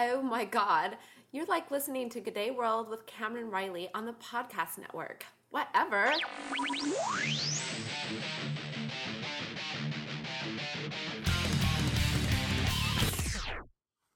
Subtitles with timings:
[0.00, 0.96] Oh my God.
[1.32, 5.26] You're like listening to G'Day World with Cameron Reilly on the Podcast Network.
[5.50, 6.12] Whatever.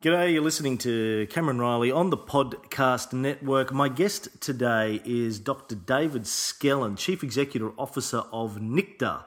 [0.04, 3.72] G'day, you're listening to Cameron Reilly on the Podcast Network.
[3.72, 5.74] My guest today is Dr.
[5.74, 9.24] David Skellern, Chief Executive Officer of NICTA.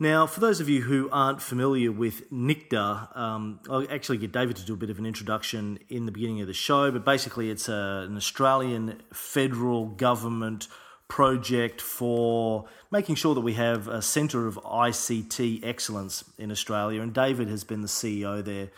[0.00, 4.54] Now, for those of you who aren't familiar with NICTA, um, I'll actually get David
[4.56, 7.50] to do a bit of an introduction in the beginning of the show, but basically,
[7.50, 10.68] it's a, an Australian federal government
[11.08, 17.12] project for making sure that we have a centre of ICT excellence in Australia, and
[17.12, 18.68] David has been the CEO there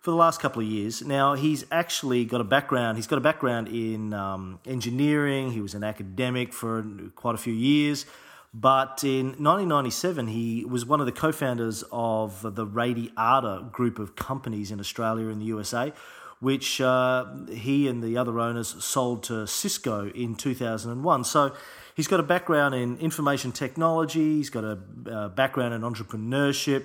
[0.00, 1.02] for the last couple of years.
[1.02, 2.98] Now he's actually got a background.
[2.98, 5.52] He's got a background in um, engineering.
[5.52, 6.84] He was an academic for
[7.14, 8.06] quite a few years.
[8.54, 14.70] But in 1997, he was one of the co-founders of the Radiata group of companies
[14.70, 15.92] in Australia and the USA,
[16.38, 21.24] which uh, he and the other owners sold to Cisco in 2001.
[21.24, 21.52] So
[21.96, 24.36] he's got a background in information technology.
[24.36, 24.78] He's got a
[25.10, 26.84] uh, background in entrepreneurship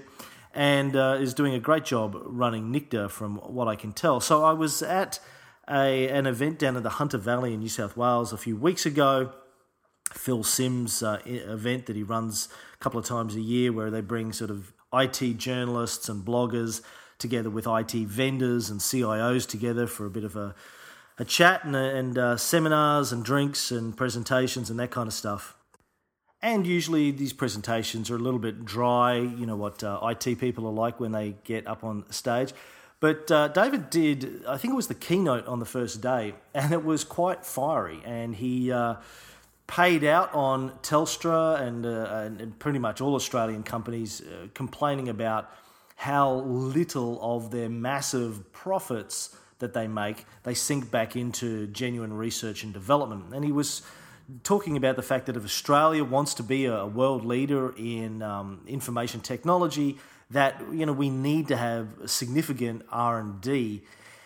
[0.56, 4.20] and uh, is doing a great job running NICTA from what I can tell.
[4.20, 5.20] So I was at
[5.70, 8.88] a, an event down in the Hunter Valley in New South Wales a few weeks
[8.88, 9.34] ago.
[10.14, 14.02] Phil Sims uh, event that he runs a couple of times a year, where they
[14.02, 16.82] bring sort of IT journalists and bloggers
[17.20, 20.56] together with IT vendors and CIOs together for a bit of a,
[21.18, 25.56] a chat and, and uh, seminars and drinks and presentations and that kind of stuff.
[26.42, 30.66] And usually these presentations are a little bit dry, you know what uh, IT people
[30.68, 32.54] are like when they get up on stage.
[33.02, 36.72] But uh, David did, I think it was the keynote on the first day, and
[36.74, 38.02] it was quite fiery.
[38.06, 38.96] And he uh,
[39.70, 45.52] paid out on Telstra and, uh, and, pretty much all Australian companies uh, complaining about
[45.96, 52.64] how little of their massive profits that they make they sink back into genuine research
[52.64, 53.26] and development.
[53.32, 53.84] And he was
[54.44, 58.62] talking about the fact that if Australia wants to be a world leader in um,
[58.66, 59.98] information technology,
[60.32, 63.84] that you know we need to have significant R and D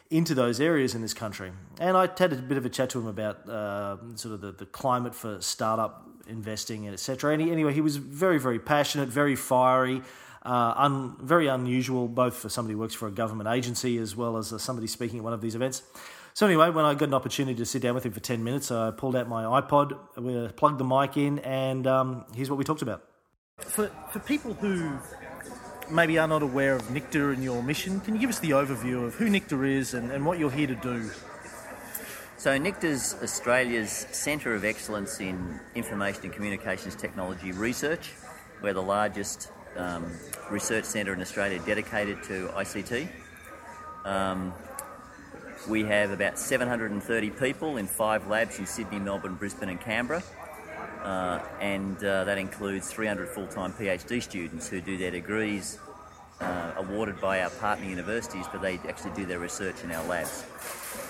[0.09, 1.52] into those areas in this country.
[1.80, 4.52] And I had a bit of a chat to him about uh, sort of the,
[4.52, 7.38] the climate for startup investing and etc.
[7.38, 10.02] He, anyway, he was very very passionate, very fiery.
[10.46, 14.36] Uh, un, very unusual, both for somebody who works for a government agency as well
[14.36, 15.84] as uh, somebody speaking at one of these events.
[16.34, 18.72] So anyway, when I got an opportunity to sit down with him for 10 minutes,
[18.72, 22.81] I pulled out my iPod, plugged the mic in, and um, here's what we talked
[22.81, 23.03] about.
[23.59, 24.97] For, for people who
[25.89, 29.05] maybe are not aware of NICTA and your mission, can you give us the overview
[29.05, 31.09] of who NICTA is and, and what you're here to do?
[32.38, 38.13] So NICTA is Australia's Centre of Excellence in Information and Communications Technology Research.
[38.61, 40.11] We're the largest um,
[40.49, 43.07] research centre in Australia dedicated to ICT.
[44.05, 44.53] Um,
[45.69, 50.22] we have about 730 people in five labs in Sydney, Melbourne, Brisbane, and Canberra.
[51.03, 55.78] Uh, and uh, that includes 300 full time PhD students who do their degrees
[56.40, 60.46] uh, awarded by our partner universities, but they actually do their research in our labs.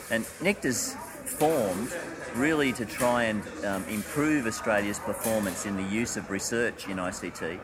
[0.10, 0.96] And NICTA's
[1.26, 1.92] formed
[2.36, 7.60] really to try and um, improve Australia's performance in the use of research in ICT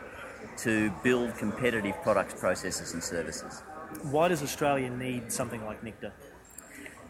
[0.57, 3.61] to build competitive products, processes, and services.
[4.03, 6.11] Why does Australia need something like NICTA?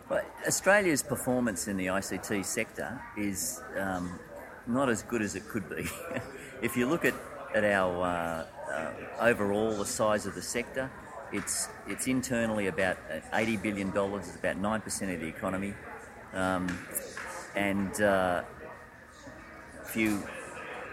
[0.09, 4.19] Well, Australia's performance in the ICT sector is um,
[4.69, 5.87] not as good as it could be.
[6.61, 7.13] if you look at,
[7.53, 10.89] at our uh, uh, overall the size of the sector,
[11.31, 12.97] it's it's internally about
[13.33, 14.27] eighty billion dollars.
[14.27, 15.73] It's about nine percent of the economy,
[16.33, 16.67] um,
[17.55, 18.43] and uh,
[19.83, 20.23] if you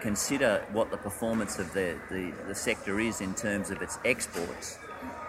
[0.00, 4.78] consider what the performance of the, the, the sector is in terms of its exports,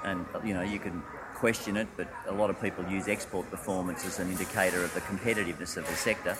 [0.03, 1.01] and you know you can
[1.35, 5.01] question it, but a lot of people use export performance as an indicator of the
[5.01, 6.35] competitiveness of the sector,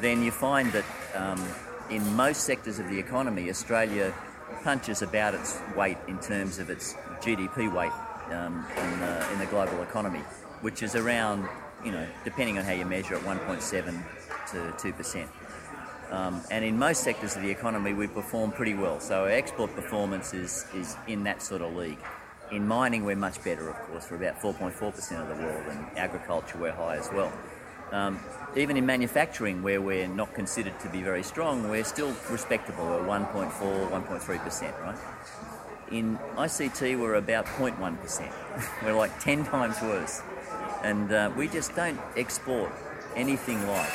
[0.00, 1.42] then you find that um,
[1.90, 4.14] in most sectors of the economy, Australia
[4.62, 7.92] punches about its weight in terms of its GDP weight
[8.32, 10.20] um, in, the, in the global economy,
[10.60, 11.48] which is around,
[11.84, 14.02] you know, depending on how you measure it, 1.7
[14.52, 15.28] to 2%.
[16.10, 18.98] Um, and in most sectors of the economy, we perform pretty well.
[19.00, 21.98] So our export performance is, is in that sort of league.
[22.50, 24.10] In mining, we're much better, of course.
[24.10, 27.30] We're about 4.4% of the world, and agriculture, we're high as well.
[27.92, 28.20] Um,
[28.56, 32.84] even in manufacturing, where we're not considered to be very strong, we're still respectable.
[32.84, 34.98] We're 1.4, 1.3%, right?
[35.90, 38.32] In ICT, we're about 0.1%.
[38.84, 40.22] we're like 10 times worse.
[40.82, 42.70] And uh, we just don't export
[43.16, 43.92] anything like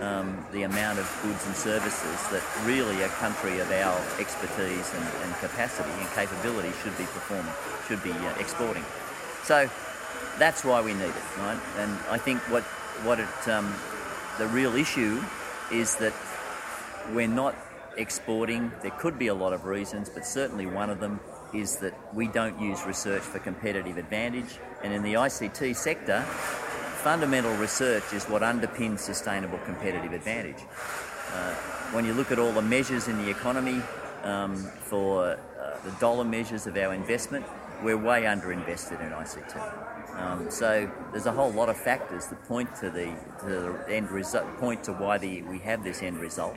[0.00, 5.04] um, the amount of goods and services that really a country of our expertise and,
[5.22, 7.52] and capacity and capability should be performing,
[7.86, 8.84] should be uh, exporting.
[9.44, 9.68] So
[10.38, 11.58] that's why we need it, right?
[11.78, 12.64] And I think what
[13.04, 13.72] what it um,
[14.38, 15.20] the real issue
[15.72, 16.12] is that
[17.12, 17.54] we're not
[17.96, 18.70] exporting.
[18.82, 21.20] There could be a lot of reasons, but certainly one of them
[21.52, 24.58] is that we don't use research for competitive advantage.
[24.82, 26.22] And in the ICT sector,
[27.02, 30.62] fundamental research is what underpins sustainable competitive advantage.
[31.32, 31.54] Uh,
[31.92, 33.82] when you look at all the measures in the economy
[34.22, 37.44] um, for uh, the dollar measures of our investment,
[37.82, 40.18] we're way underinvested in ICT.
[40.18, 44.10] Um, so there's a whole lot of factors that point to the, to the end
[44.10, 46.56] result, point to why the, we have this end result,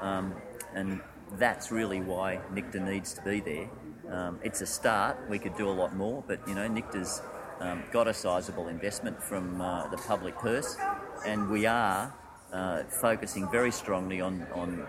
[0.00, 0.34] um,
[0.74, 1.00] and
[1.38, 3.70] that's really why NICTA needs to be there.
[4.10, 5.16] Um, it's a start.
[5.30, 7.22] We could do a lot more, but you know, NICTA's
[7.60, 10.76] um, got a sizable investment from uh, the public purse,
[11.24, 12.12] and we are
[12.52, 14.86] uh, focusing very strongly on, on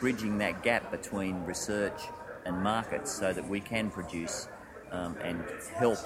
[0.00, 2.00] bridging that gap between research
[2.44, 4.48] and markets so that we can produce
[4.94, 5.44] um, and
[5.76, 5.98] help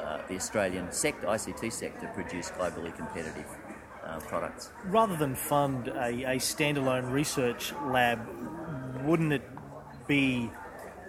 [0.00, 3.46] uh, the Australian sector, ICT sector, produce globally competitive
[4.04, 4.70] uh, products.
[4.84, 8.20] Rather than fund a, a, standalone research lab,
[9.04, 9.42] wouldn't it
[10.06, 10.50] be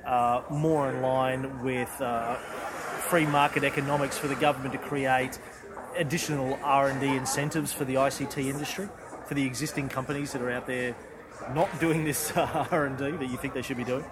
[0.06, 2.35] uh, more in line with uh,
[3.09, 5.39] free market economics for the government to create
[5.97, 8.88] additional R&D incentives for the ICT industry,
[9.27, 10.95] for the existing companies that are out there
[11.53, 14.06] not doing this R&D that you think they should be doing?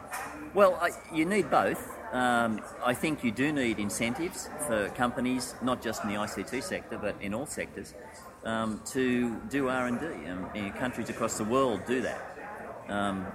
[0.53, 0.79] Well,
[1.13, 1.94] you need both.
[2.15, 6.97] Um, I think you do need incentives for companies, not just in the ICT sector,
[6.97, 7.93] but in all sectors,
[8.45, 10.05] um, to do R&D.
[10.29, 12.37] Um, countries across the world do that.
[12.87, 13.27] Um,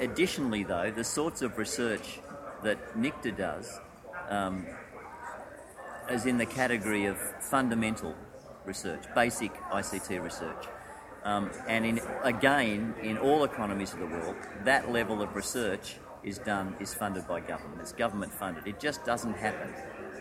[0.00, 2.20] additionally, though, the sorts of research
[2.62, 3.80] that NICTA does
[4.28, 4.66] um,
[6.10, 8.14] is in the category of fundamental
[8.66, 10.66] research, basic ICT research.
[11.24, 16.38] Um, and in, again, in all economies of the world, that level of research is
[16.38, 17.80] done is funded by government.
[17.80, 18.66] It's government funded.
[18.66, 19.72] It just doesn't happen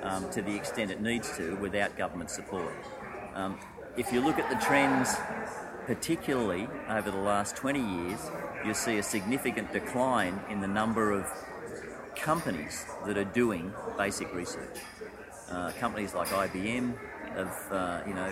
[0.01, 2.73] um, to the extent it needs to without government support.
[3.33, 3.59] Um,
[3.97, 5.15] if you look at the trends,
[5.85, 8.19] particularly over the last 20 years,
[8.65, 11.25] you'll see a significant decline in the number of
[12.15, 14.79] companies that are doing basic research.
[15.49, 16.93] Uh, companies like IBM,
[17.35, 18.31] of uh, you know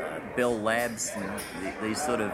[0.00, 1.40] uh, Bell Labs, and
[1.82, 2.32] these sort of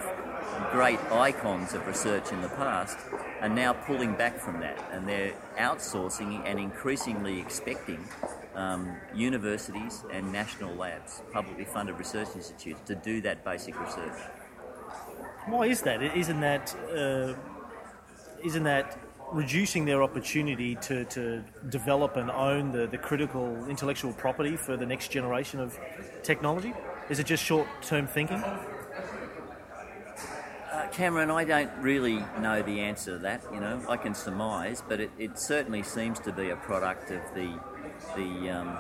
[0.73, 2.99] great icons of research in the past,
[3.41, 8.06] are now pulling back from that, and they're outsourcing and increasingly expecting
[8.55, 14.19] um, universities and national labs, publicly funded research institutes, to do that basic research.
[15.47, 16.02] Why is that?
[16.02, 17.35] Isn't that uh,
[18.44, 18.99] isn't that
[19.32, 24.87] reducing their opportunity to, to develop and own the, the critical intellectual property for the
[24.87, 25.79] next generation of
[26.23, 26.75] technology?
[27.08, 28.43] Is it just short term thinking?
[30.92, 33.42] Cameron, I don't really know the answer to that.
[33.52, 37.22] You know, I can surmise, but it, it certainly seems to be a product of
[37.34, 37.58] the
[38.16, 38.78] the um,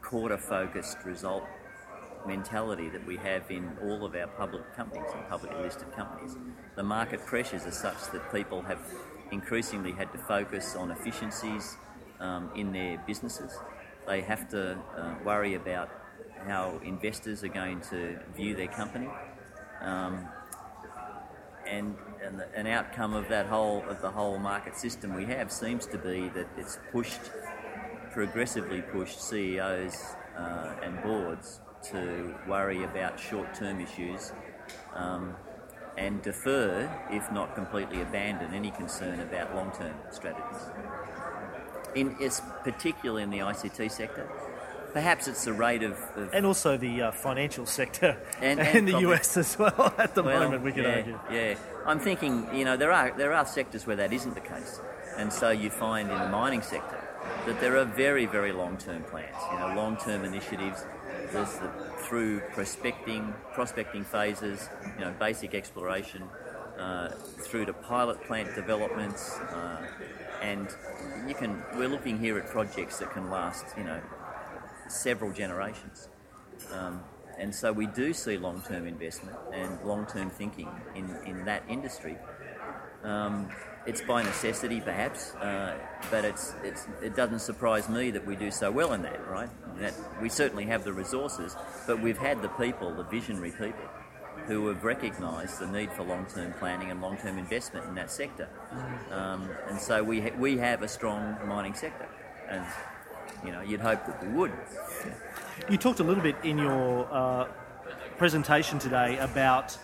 [0.00, 1.44] quarter focused result
[2.26, 6.36] mentality that we have in all of our public companies and publicly listed companies.
[6.76, 8.80] The market pressures are such that people have
[9.30, 11.76] increasingly had to focus on efficiencies
[12.20, 13.58] um, in their businesses.
[14.06, 15.90] They have to uh, worry about
[16.46, 19.08] how investors are going to view their company.
[19.82, 20.28] Um,
[21.66, 25.50] and, and the, an outcome of that whole of the whole market system we have
[25.50, 27.20] seems to be that it's pushed
[28.12, 34.32] progressively pushed CEOs uh, and boards to worry about short term issues
[34.94, 35.34] um,
[35.96, 40.62] and defer, if not completely abandon, any concern about long term strategies.
[41.94, 42.16] In,
[42.64, 44.28] particularly in the ICT sector.
[44.92, 48.84] Perhaps it's the rate of, of and also the uh, financial sector and, and in
[48.84, 49.94] the probably, US as well.
[49.98, 51.20] At the well, moment, we could yeah, argue.
[51.30, 51.54] Yeah,
[51.86, 52.48] I'm thinking.
[52.54, 54.80] You know, there are there are sectors where that isn't the case,
[55.16, 56.98] and so you find in the mining sector
[57.46, 59.36] that there are very very long term plans.
[59.52, 60.84] You know, long term initiatives
[61.32, 64.68] there's the, through prospecting, prospecting phases,
[64.98, 66.22] you know, basic exploration,
[66.78, 69.86] uh, through to pilot plant developments, uh,
[70.42, 70.68] and
[71.26, 71.62] you can.
[71.76, 74.00] We're looking here at projects that can last, you know,
[74.92, 76.08] several generations.
[76.72, 77.02] Um,
[77.38, 82.16] and so we do see long-term investment and long-term thinking in, in that industry.
[83.02, 83.48] Um,
[83.84, 85.76] it's by necessity, perhaps, uh,
[86.10, 89.48] but it's, it's, it doesn't surprise me that we do so well in that, right?
[89.80, 91.56] That we certainly have the resources,
[91.86, 93.88] but we've had the people, the visionary people,
[94.46, 98.48] who have recognised the need for long-term planning and long-term investment in that sector,
[99.10, 102.08] um, and so we ha- we have a strong mining sector,
[102.48, 102.64] and
[103.44, 104.52] you know you'd hope that we would.
[105.70, 107.46] You talked a little bit in your uh,
[108.18, 109.76] presentation today about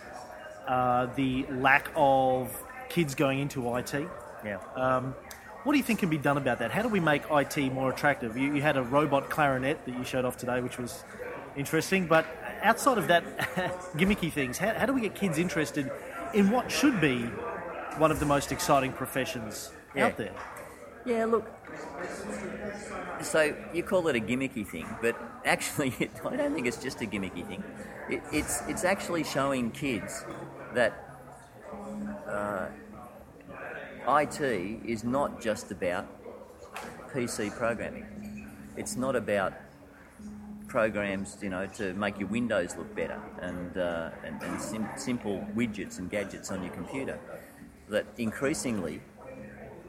[0.67, 2.55] uh, the lack of
[2.89, 3.93] kids going into IT.
[4.45, 4.57] Yeah.
[4.75, 5.15] Um,
[5.63, 6.71] What do you think can be done about that?
[6.71, 8.37] How do we make IT more attractive?
[8.37, 11.03] You, you had a robot clarinet that you showed off today, which was
[11.57, 12.07] interesting.
[12.07, 12.25] But
[12.63, 13.23] outside of that,
[13.97, 15.91] gimmicky things, how, how do we get kids interested
[16.33, 17.23] in what should be
[17.97, 20.05] one of the most exciting professions Yeah.
[20.07, 20.31] out there?
[21.09, 21.45] Yeah, look.
[23.21, 25.93] So you call it a gimmicky thing, but actually,
[26.25, 27.63] I don't think it's just a gimmicky thing.
[28.07, 30.25] It, it's it's actually showing kids
[30.73, 30.93] that
[32.27, 32.69] uh,
[34.05, 36.07] IT is not just about
[37.13, 38.07] PC programming.
[38.77, 39.53] It's not about
[40.67, 45.47] programs, you know, to make your windows look better and uh, and, and sim- simple
[45.55, 47.19] widgets and gadgets on your computer.
[47.89, 49.01] That increasingly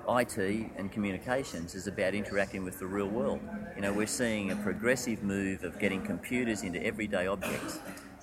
[0.09, 0.39] IT
[0.77, 3.41] and communications is about interacting with the real world.
[3.77, 7.79] You know, we're seeing a progressive move of getting computers into everyday objects,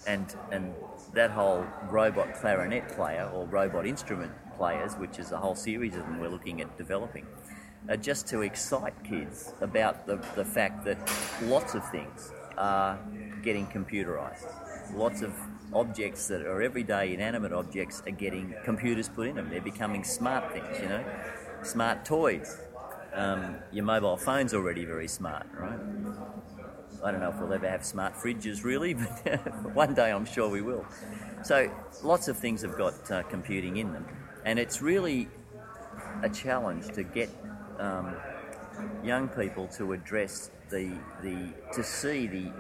[0.06, 0.74] and and
[1.14, 6.02] that whole robot clarinet player or robot instrument players, which is a whole series of
[6.02, 7.26] them we're looking at developing,
[7.90, 10.98] are just to excite kids about the, the fact that
[11.44, 13.00] lots of things are
[13.44, 14.46] getting computerized.
[14.96, 15.34] Lots of
[15.74, 19.50] objects that are everyday inanimate objects are getting computers put in them.
[19.50, 21.04] They're becoming smart things, you know,
[21.64, 22.60] smart toys.
[23.14, 25.80] Um, your mobile phone's already very smart, right?
[27.04, 30.50] I don't know if we'll ever have smart fridges really, but one day I'm sure
[30.50, 30.86] we will.
[31.44, 31.72] So
[32.04, 34.06] lots of things have got uh, computing in them,
[34.46, 35.30] and it's really
[36.24, 37.30] a challenge to get
[37.80, 38.16] um,
[39.04, 42.52] young people to address the the to see the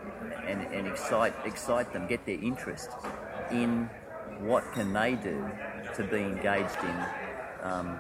[0.46, 2.90] and, and excite excite them, get their interest
[3.52, 3.90] in
[4.40, 5.44] what can they do
[5.96, 7.06] to be engaged in
[7.64, 8.00] um,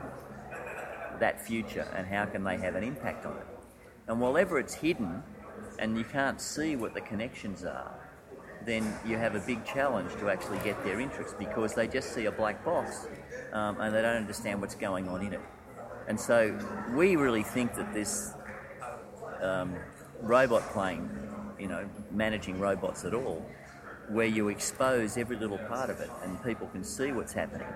[1.19, 3.47] that future and how can they have an impact on it.
[4.07, 5.23] And wherever it's hidden
[5.79, 7.93] and you can't see what the connections are,
[8.65, 12.25] then you have a big challenge to actually get their interest because they just see
[12.25, 13.07] a black box
[13.53, 15.41] um, and they don't understand what's going on in it.
[16.07, 16.57] And so
[16.93, 18.33] we really think that this
[19.41, 19.75] um,
[20.21, 21.09] robot playing,
[21.59, 23.45] you know, managing robots at all,
[24.09, 27.67] where you expose every little part of it and people can see what's happening.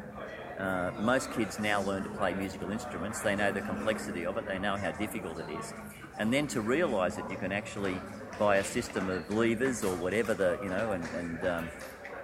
[0.58, 3.20] Uh, most kids now learn to play musical instruments.
[3.22, 4.48] They know the complexity of it.
[4.48, 5.74] They know how difficult it is,
[6.20, 8.00] and then to realise that you can actually,
[8.38, 11.70] by a system of levers or whatever the you know, and, and um,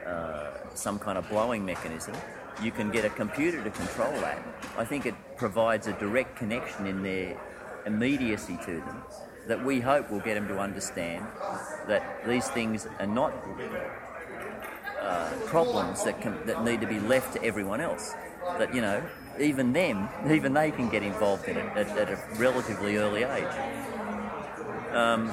[0.05, 2.13] uh, some kind of blowing mechanism,
[2.61, 4.39] you can get a computer to control that.
[4.77, 7.39] I think it provides a direct connection in their
[7.87, 9.01] immediacy to them
[9.47, 11.25] that we hope will get them to understand
[11.87, 13.33] that these things are not
[15.01, 18.13] uh, problems that can, that need to be left to everyone else.
[18.59, 19.03] That you know,
[19.39, 23.55] even them, even they can get involved in it at, at a relatively early age.
[24.93, 25.31] Um,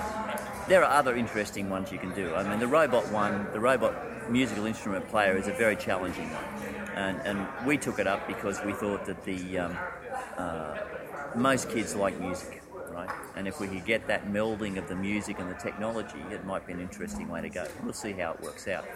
[0.69, 2.35] there are other interesting ones you can do.
[2.35, 6.45] I mean, the robot one, the robot musical instrument player, is a very challenging one,
[6.95, 9.79] and, and we took it up because we thought that the um,
[10.37, 10.79] uh,
[11.35, 13.11] most kids like music, right?
[13.37, 16.67] And if we could get that melding of the music and the technology, it might
[16.67, 17.67] be an interesting way to go.
[17.83, 18.87] We'll see how it works out.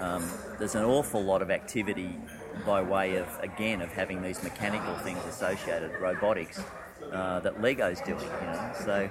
[0.00, 2.16] Um, there's an awful lot of activity
[2.64, 6.60] by way of, again, of having these mechanical things associated, robotics,
[7.12, 8.72] uh, that Lego's doing, you know.
[8.84, 9.10] So,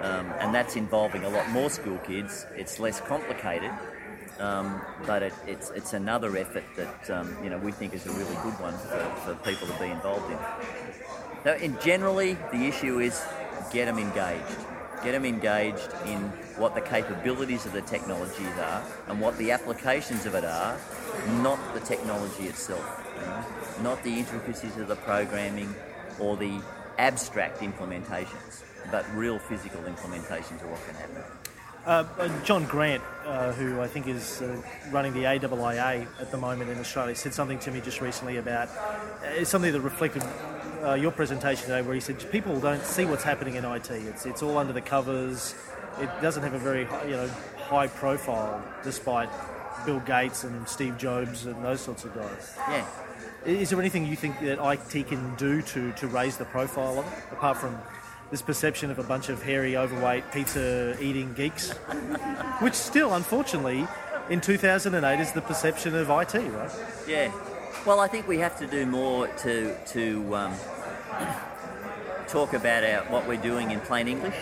[0.00, 2.46] um, and that's involving a lot more school kids.
[2.56, 3.70] It's less complicated,
[4.38, 8.10] um, but it, it's it's another effort that um, you know we think is a
[8.12, 10.38] really good one for, for people to be involved in.
[11.44, 13.22] So, in generally, the issue is
[13.72, 14.58] get them engaged.
[15.02, 16.20] Get them engaged in
[16.58, 20.78] what the capabilities of the technologies are and what the applications of it are,
[21.42, 22.84] not the technology itself.
[23.82, 25.74] Not the intricacies of the programming
[26.18, 26.60] or the
[26.98, 31.22] abstract implementations, but real physical implementations of what can happen.
[31.86, 36.36] Uh, uh, John Grant, uh, who I think is uh, running the AIIA at the
[36.36, 40.22] moment in Australia, said something to me just recently about uh, something that reflected
[40.82, 43.90] uh, your presentation today, where you said people don't see what's happening in IT.
[43.90, 45.54] It's it's all under the covers.
[46.00, 47.28] It doesn't have a very hi- you know
[47.68, 49.28] high profile, despite
[49.84, 52.54] Bill Gates and Steve Jobs and those sorts of guys.
[52.68, 52.86] Yeah.
[53.44, 57.06] Is there anything you think that IT can do to, to raise the profile of
[57.06, 57.78] it, apart from
[58.30, 61.70] this perception of a bunch of hairy, overweight, pizza eating geeks?
[62.60, 63.86] Which still, unfortunately,
[64.28, 66.70] in 2008 is the perception of IT, right?
[67.08, 67.32] Yeah.
[67.86, 70.54] Well, I think we have to do more to to um,
[72.28, 74.34] talk about our, what we're doing in plain English,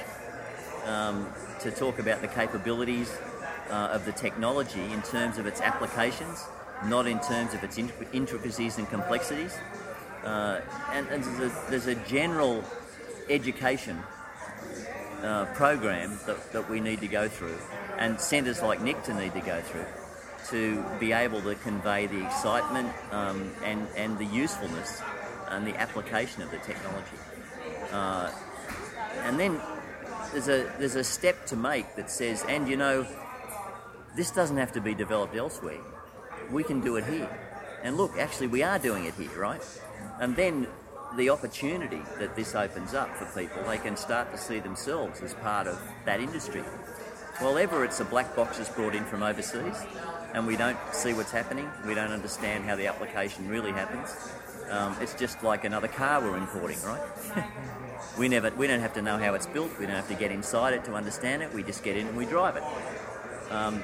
[0.87, 1.28] um,
[1.61, 3.16] to talk about the capabilities
[3.71, 6.47] uh, of the technology in terms of its applications,
[6.87, 7.78] not in terms of its
[8.12, 9.57] intricacies and complexities.
[10.25, 10.61] Uh,
[10.92, 12.64] and and there's, a, there's a general
[13.28, 14.02] education
[15.23, 17.59] uh, program that, that we need to go through,
[17.99, 19.87] and centres like NICTA need to go through
[20.50, 25.02] to be able to convey the excitement um, and, and the usefulness
[25.49, 27.19] and the application of the technology.
[27.93, 28.31] Uh,
[29.25, 29.61] and then
[30.33, 33.07] there's a there's a step to make that says, and you know,
[34.17, 35.81] this doesn't have to be developed elsewhere.
[36.50, 37.28] We can do it here.
[37.83, 39.62] And look, actually, we are doing it here, right?
[40.21, 40.67] And then
[41.17, 45.35] the opportunity that this opens up for people, they can start to see themselves as
[45.35, 46.62] part of that industry.
[47.40, 49.76] Well, ever it's a black box is brought in from overseas,
[50.35, 51.70] and we don't see what's happening.
[51.87, 54.14] We don't understand how the application really happens.
[54.70, 57.00] Um, it's just like another car we're importing, right?
[58.18, 59.78] we never, we don't have to know how it's built.
[59.78, 61.52] We don't have to get inside it to understand it.
[61.54, 62.62] We just get in and we drive it.
[63.50, 63.82] Um,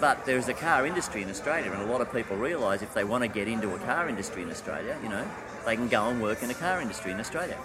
[0.00, 3.04] but there's a car industry in Australia, and a lot of people realise if they
[3.04, 5.26] want to get into a car industry in Australia, you know,
[5.64, 7.56] they can go and work in a car industry in Australia.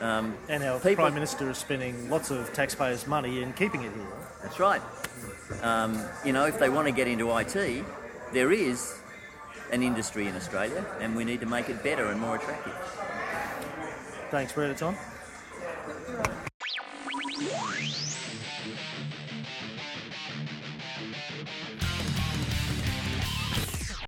[0.00, 3.92] Um, and our people, Prime Minister is spending lots of taxpayers' money in keeping it
[3.92, 4.06] here.
[4.42, 4.82] That's right.
[5.62, 7.84] Um, you know, if they want to get into IT,
[8.32, 8.98] there is
[9.72, 12.74] an industry in Australia, and we need to make it better and more attractive.
[14.30, 14.70] Thanks, Brett.
[14.70, 14.82] It's.